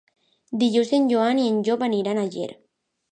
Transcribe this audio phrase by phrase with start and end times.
[0.61, 2.49] Dijous en Joan i en Llop aniran a Ger.